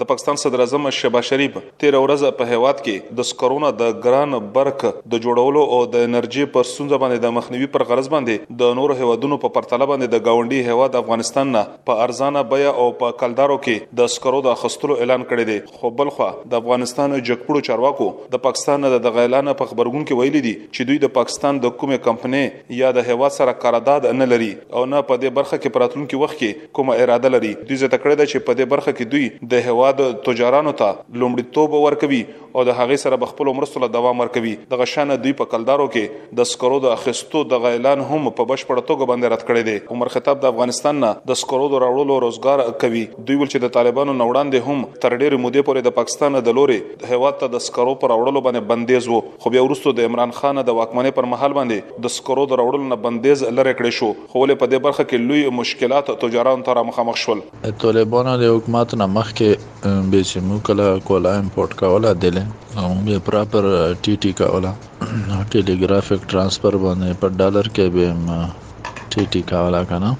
[0.00, 4.36] د پاکستان صدر اعظم شبا شریف تیر ورځ په هیواد کې د سکرونه د ګران
[4.52, 8.72] برق د جوړولو او د انرژي پر سونځ باندې د مخنیوي پر غرض باندې د
[8.78, 13.16] نورو هیوادونو په پرتله باندې د گاونډي هیواد افغانستان نه په ارزانه بیا او په
[13.24, 18.08] کلدارو کې د سکرو د خستلو اعلان کړی دی خو بلخوا د افغانستان جګپړو چارواکو
[18.36, 21.76] د پاکستان نه د غیلان په خبرګون کې ویلي دي چې دوی د پاکستان د
[21.84, 25.78] کومه کمپنۍ یا د هیواد سره قرارداد نه لري او نه په دې برخه کې
[25.78, 29.16] پراتلونکو وخت کې کومه اراده لري دوی زه تکړه ده چې په دې برخه کې
[29.16, 30.88] دوی د هیواد دا د تجارانو ته
[31.20, 32.22] لومړیتوب ورکوي
[32.54, 36.48] او د هغه سره بخپل مرستله دوام ورکوي دغه شانه دوی په کلدارو کې د
[36.52, 40.40] سکرو د اخستو د اعلان هم په بشپړ توګه باندې رد کړی دی عمر خطاب
[40.44, 44.64] د افغانستان نه د سکرو د راوړلو روزګار کوي دوی ول چې د طالبانو نوړاندې
[44.68, 46.78] هم تر ډېر مودې پورې د پاکستان د لوري
[47.12, 50.62] هیواد ته د سکرو پر راوړلو باندې بندیز وو خو بیا وروسته د عمران خان
[50.70, 54.44] د واکمنۍ پر مهال باندې د سکرو د راوړلو نه بندیز لری کړی شو خو
[54.52, 57.46] له په دې برخه کې لوی مشکلات تجاران ته مخامخ شول
[57.86, 62.48] طالبانو د حکومت نه مخکې به چې موږ کله کولا امپورټ کوله د ده
[62.84, 63.64] او به پراپر
[64.02, 64.72] ټي ټي کاولا
[65.52, 68.06] ټیلیګرافیک ترانسفر باندې په ډالر کې به
[69.12, 70.10] ټي ټي کاولا کنه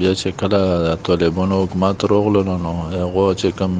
[0.00, 0.58] بیا چې کله
[1.06, 3.72] طالبانو حکومت روغلو نو هغه چې کوم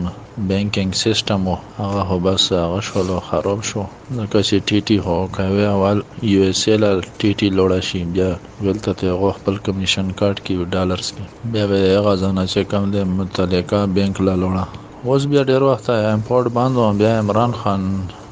[0.51, 3.85] بینکینګ سیستم وو هغه هو بس هغه شلو خراب شو
[4.19, 5.99] ځکه چې ټي ټي هو کوي اول
[6.33, 8.29] یو اس ال ټي ټي لوړه شي بیا
[8.67, 12.85] ولته ته هغه خپل کمیشن کارت کې ډالرز کې بیا به هغه ځنه چې کوم
[12.97, 14.65] د متعلقه بینک لا لوړه
[15.07, 17.81] اوس بیا ډیر وخت امپورټ بند و بیا عمران خان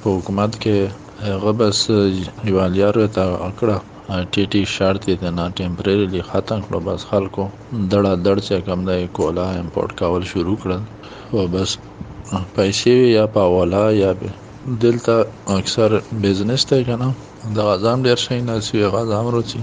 [0.02, 0.76] په حکومت کې
[1.34, 1.78] هغه بس
[2.46, 3.76] جوالیار ته اکړه
[4.36, 7.44] ټي ټي شرط یې نه ټمپریریلی ختم کړو بس خلکو
[7.92, 10.80] دړه دړ چې کم دی کولا امپورټ کول شروع کړل
[11.36, 11.70] او بس
[12.54, 14.10] پیسې یا پاولا یا
[14.82, 15.14] دلته
[15.60, 15.90] اکثر
[16.28, 17.08] بزنس ته کنه
[17.56, 19.60] دا غزام ډیر شي نه سی غزام روچی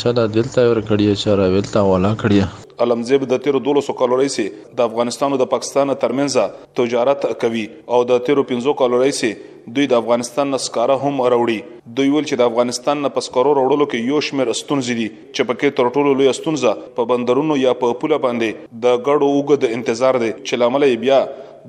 [0.00, 2.40] چلا دلته ور کړی چې را ویلته ولا کړی
[2.84, 4.46] علمزیب د تیر 1200 کالو راهیسې
[4.80, 6.36] د افغانستان او د پاکستان ترمنځ
[6.80, 7.66] تجارت کوي
[7.96, 11.56] او د تیر 1500 کالو راهیسې دوی د افغانستان نسکاره هم راوړي
[12.00, 15.78] دوی ول چې د افغانستان نه پسکارو راوړلو کې یو شمیر استونزې دي چې پکې
[15.78, 20.20] تر ټولو لوی استونزه په بندرونو یا په پوله باندې د غړو وګ د انتظار
[20.24, 21.18] دی چې لامل بیا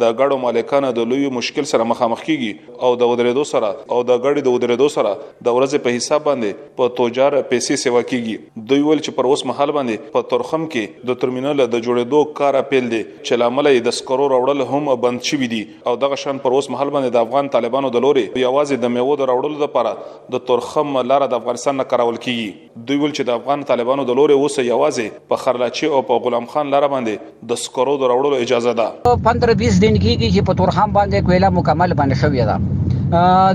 [0.01, 4.17] د غړو مالکانو د لوی مشکل سره مخامخ کیږي او د ودرېدو سره او د
[4.25, 8.83] غړي د ودرېدو سره د ورځې په حساب باندې په توجار پیسې سیوا کیږي دوی
[8.87, 12.91] ول چې پر اوس محل باندې په ترخم کې د ترمینل د جوړېدو کار پیل
[12.93, 16.57] دی چې لامل یې د سکرو راوړل هم بند شوی دی او دغه شان پر
[16.59, 20.45] اوس محل باندې د افغان طالبانو د لوري یوازې د میوه د راوړلو لپاره د
[20.51, 24.39] ترخم لار د افغانستان نه کارول کیږي دوی ول چې د افغان طالبانو د لوري
[24.45, 28.77] اوس یوازې په خرلاچی او په غلام خان لار باندې د سکرو د راوړلو اجازه
[28.83, 32.55] ده 15 20 یقین کیږي چې په تورخم باندې کویله مکمل بند شوې ده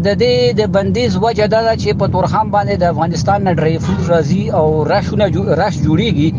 [0.05, 4.03] د دې د بندیز وجه دا چې په تورخم باندې د افغانستان نه ډری فروټ
[4.13, 5.27] راځي او راشونه
[5.61, 6.31] راش جوړیږي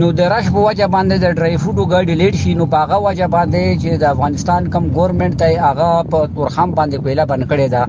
[0.00, 2.96] نو د راش په وجه باندې د ډری فروټو ګاډي لیډ شي نو په هغه
[3.06, 7.66] وجه باندې چې د افغانستان کم ګورنمنت ته هغه په تورخم باندې کویله بند کړي
[7.74, 7.82] ده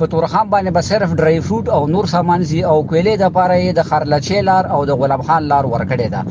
[0.00, 3.72] په تورخان باندې به صرف ډرای فروټ او نور سامان زی او کویلې د پاره
[3.78, 6.22] د خرلچې لار او د غلام خان لار ورکړې ده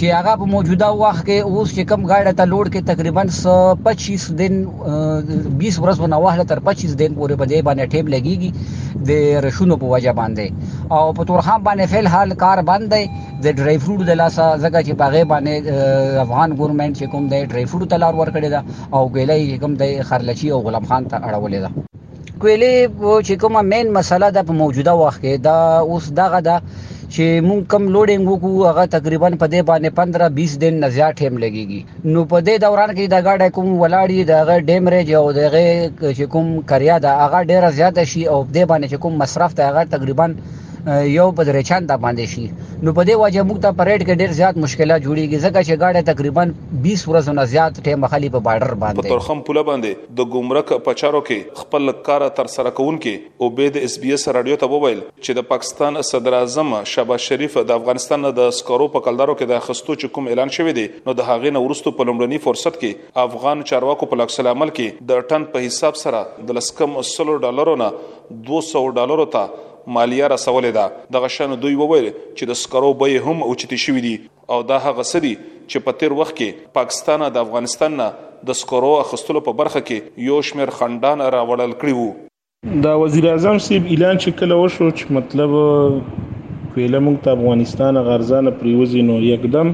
[0.00, 4.22] چې هغه په موجوده وخت کې اوس چې کم غاړه ته لوړ کې تقریبا 25
[4.40, 9.76] دن 20 ورځ باندې واهله تر 25 دن پورې بده باندې ټیب لګیږي د رښونو
[9.82, 14.06] په وجه باندې او په تور خام باندې فعل حال کار باندې د ډرای فروټ
[14.12, 18.32] د لاسه زګه چې پاغه باندې افغان ګورنمنت چې کوم د ډرای فروټ تلار ور
[18.36, 18.60] کړی دا
[18.96, 22.74] او ګلې کوم د خرلچی او غلام خان ته اړولې ده کویلې
[23.26, 25.58] چې کومه مین مسله ده په موجوده وخت کې دا
[25.96, 26.58] اوس دغه ده
[27.14, 31.14] چې مونږ کم لوډینګ وکړو هغه تقریبا په دې باندې 15 20 دن نه زیات
[31.20, 31.80] ټیم لګیږي
[32.12, 34.38] نو په دې دوران کې دا گاډه کوم ولاړی دا
[34.68, 35.62] ډیمریج او دغه
[36.18, 39.62] چې کوم کریا دا هغه ډیره زیات شي او دې باندې چې کوم مصرف ته
[39.68, 40.26] هغه تقریبا
[40.88, 42.44] یو بدرې چاند باندې شي
[42.86, 46.08] نو په دې وجه موږ ته پریډ کې ډیر زیات مشکلات جوړیږي ځکه چې غاړه
[46.10, 46.44] تقریبا
[46.86, 50.72] 20 ورځې نه زیات ټیم خالي په بارډر باندې په ترخم پوله باندې د ګمرک
[50.88, 54.72] پچارو کې خپل کار تر سره کوونکې او به د اس بي اس رادیو ته
[54.76, 59.54] وویل چې د پاکستان صدر اعظم شبا شریف د افغانستان د سکرو په کلدارو کې
[59.54, 62.80] د خستو چې کوم اعلان شوی دی نو د هغې نو ورستو په لومړني فرصت
[62.82, 67.40] کې افغان چارواکو په لکسل عمل کې د ټن په حساب سره د لسکم 100
[67.48, 67.90] ډالرونو
[68.50, 73.42] 200 ډالرو ته مالیه رسولې ده دغه شان دوی وویل چې د سکرو بیه هم
[73.42, 74.20] اوچتې شوې دي
[74.54, 75.34] او دا هغه سدي
[75.68, 78.12] چې په تیر وخت کې پاکستان د افغانستان نه
[78.50, 83.58] د سکرو اخستلو په برخه کې یو شمیر خندان راوړل کړی وو دا وزیر اعظم
[83.66, 89.72] سیب اعلان چې کله وشو چې مطلب ویله موږ ته افغانستان غرزانه پریوزي نو یکدم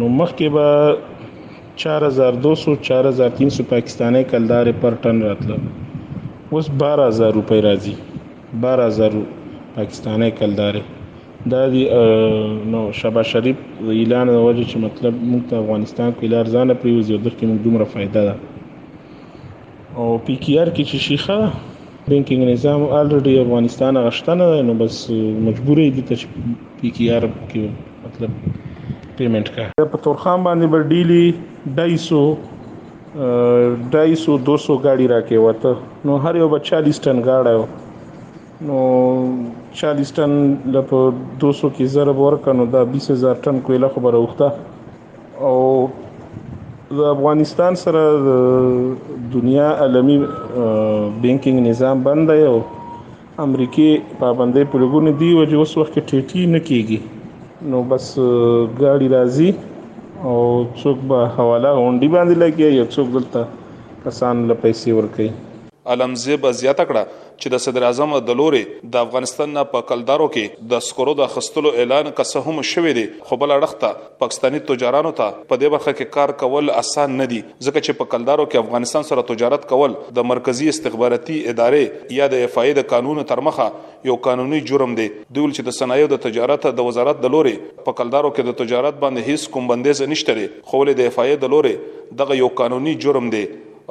[0.00, 1.09] نو مخکې به
[1.80, 5.58] 4200 4300 پاکستانی کلدار پر ټن راتله
[6.52, 7.94] اوس 12000 روپۍ راځي
[8.64, 9.20] 12000
[9.76, 10.78] پاکستانی کلدار
[11.52, 11.82] دا دی
[12.72, 17.10] نو شبا شریف اعلان د وجه چې مطلب موږ ته افغانستان کې لار ځان پریوز
[17.14, 22.84] یو دغه موږ دومره فائدہ ده او پی کی آر کې چې شيخه بینکینګ نظام
[22.88, 29.68] الریډي افغانستان غشتنه نو بس مجبورې دي چې پی کی آر کې مطلب پیمنٹ کا
[29.80, 31.22] په تورخان باندې بر ډیلی
[31.68, 32.18] ढाई सौ
[33.92, 35.72] ढाई सौ दो सौ गाड़ी राखे हुआ था
[36.06, 37.68] नो हर यो चालीस टन गाड़ा हो
[38.68, 38.76] नो
[39.80, 40.30] चालीस टन
[40.76, 40.90] लप
[41.40, 44.54] दो सौ की ज़रब वर्क नो दा बीस हज़ार टन कोयला खबर उठता
[45.52, 46.08] और
[46.98, 48.28] د افغانستان سره د
[49.32, 50.16] دنیا عالمی
[51.22, 52.56] بینکینګ نظام بند دی او
[53.46, 53.90] امریکای
[54.22, 56.98] پابندې پلوګونه دی او اوس وخت کې ټیټی نه کیږي
[57.70, 59.50] نو بس ګاډي راځي
[60.28, 60.38] او
[60.80, 63.40] څوک به حواله غونډي باندې لګي یو څوک دلته
[64.04, 65.30] کسان له پیسې ورکوي
[65.86, 67.04] علمزه به زیاته کړه
[67.42, 68.60] چې د صدر اعظم د لوري
[68.94, 73.38] د افغانستان په کلدارو کې د سکرو د خستلو اعلان کسه هم شوې دي خو
[73.42, 77.84] بل اړخته پاکستانی تجارانو ته په دې برخه کې کار کول اسان نه دي ځکه
[77.86, 82.82] چې په کلدارو کې افغانستان سره تجارت کول د مرکزی استخباراتي ادارې یا د افاید
[82.94, 83.70] قانون تر مخه
[84.10, 87.56] یو قانوني جرم دی دوی چې د صنایعو د تجارت د وزارت د لوري
[87.88, 91.54] په کلدارو کې د تجارت باندې هیڅ کوم بندیز نشته خو له د افاید د
[91.56, 91.74] لوري
[92.22, 93.44] دغه یو قانوني جرم دی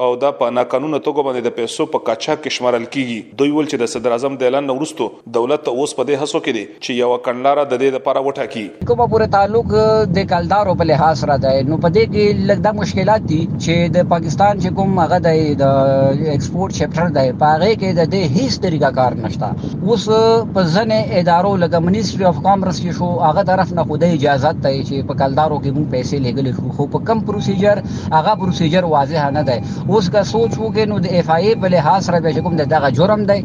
[0.04, 3.66] او دا په ناقانونه توګه باندې د پیسو په کاچا کې شمارل کیږي دوی ول
[3.72, 7.02] چې د صدر اعظم د اعلان وروسته دولت اوس په دې هڅو کې دي چې
[7.02, 8.62] یو کڼلار د دې لپاره وټه کی
[8.92, 9.74] کومه پورې تعلق
[10.20, 14.08] د کلدارو په لحاظ را ده نو په دې کې لګدا مشکلات دي چې د
[14.14, 19.20] پاکستان چې کوم هغه د ایکسپورت چپټر دی پاره کې د دې هیڅ طریقه کار
[19.24, 20.08] نشته اوس
[20.56, 24.74] په ځنه ادارو لکه منیسټری اف کامرس کې شو هغه طرف نه خوده اجازه ته
[24.80, 27.86] چې په کلدارو کې موږ پیسې لګل خو په کم پروسیجر
[28.18, 32.02] هغه پروسیجر واضح نه دی اوس که سوچ وکړي نو د اف آی په لحاظ
[32.08, 33.38] سره به کوم دغه جرم دی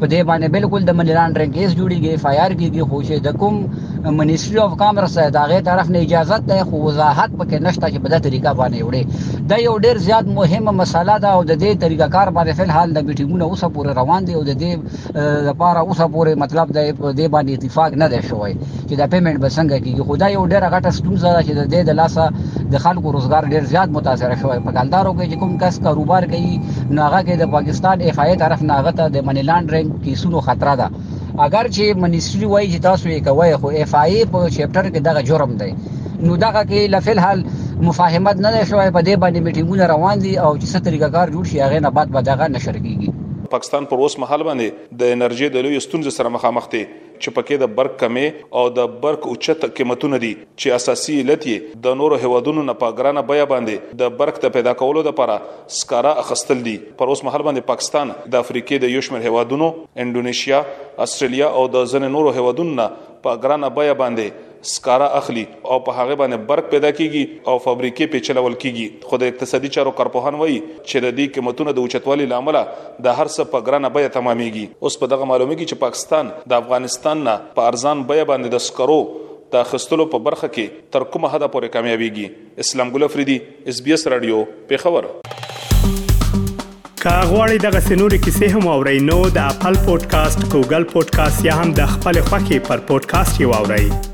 [0.00, 3.18] په دې باندې بالکل د منی لانډرینګ کیس جوړیږي اف آی آر کیږي خو شه
[3.26, 3.54] د کوم
[4.18, 8.08] منیسټری اف کامرس د هغه طرف نه اجازه ده خو وضاحت پکې نشته چې په
[8.14, 9.02] دغه طریقه باندې وړي
[9.52, 12.88] دا یو ډیر زیات مهمه مسله ده او د دې طریقه کار باندې فل حال
[12.98, 14.72] د میټینګونه اوسه پورې روان دي او د دې
[15.48, 16.80] لپاره اوسه پورې مطلب د
[17.18, 18.52] دې باندې اتفاق نه دی شوی
[18.88, 21.62] چې دا پیمنٹ به څنګه کیږي خو دا یو ډیر غټه ستونزه ده چې د
[21.72, 22.24] دې د لاسه
[22.72, 26.54] د خلکو روزګار ډیر زیات متاثر شوی په ګاندارو کې چې کوم کس کاروبار کوي
[26.98, 30.86] ناغه کې د پاکستان اخای طرف ناغه ته د منی لانډرینګ کیسونو خطر ده
[31.46, 35.20] اگر چې منیسټری وایي چې تاسو یې کوي خو اف آی په چپټر کې دغه
[35.30, 35.70] جرم دی
[36.26, 37.40] نو دغه کې لفل حل
[37.86, 41.58] مفاهمت نه شوی په دې باندې میټینګونه روان دي او چې سترګه کار جوړ شي
[41.66, 43.07] هغه نه بعد به دغه نشر کیږي
[43.50, 47.60] پاکستان پر اوس مهال باندې د انرژي د لوی ستونزې سره مخامخ دي چې پکې
[47.62, 52.18] د برق کمې او د برق اوچت قیمتونه دي چې اساسي علت یې د نورو
[52.24, 55.38] هوادونو نه پاګرانه بیا باندې د برق ته پیدا کولو لپاره
[55.78, 60.62] سکاره اخستل دي پر اوس مهال باندې پاکستان د افریقې د یوشمر هوادونو انډونیشیا
[61.08, 62.88] استرالیا او د ځن نورو هوادونو نه
[63.26, 68.20] پاګرانه بیا باندې سکاره اخلي او په هغه باندې برق پیدا کیږي او فابریکې په
[68.28, 72.58] چلول کیږي خو د اقتصادي چارو کارپوهان وایي چې د دې قیمتونو د اوچتوالي لامل
[72.58, 76.58] د هر څه په ګرانه بیه تمامېږي اوس په دغه معلومه کې چې پاکستان د
[76.64, 78.98] افغانستان نه په ارزان بیه باندې د سکرو
[79.56, 83.38] د خستلو په برخه کې تر کومه حد پورې کامیابیږي اسلام ګل افریدي
[83.74, 85.10] اس بي اس رادیو په خبر
[87.06, 91.94] کاغوري دغه سنوري کیسې هم او رینو د خپل پودکاسټ ګوګل پودکاسټ یا هم د
[91.96, 94.07] خپل خاكي پر پودکاسټ یو اورئ